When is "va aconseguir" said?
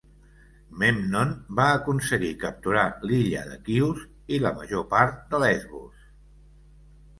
1.59-2.31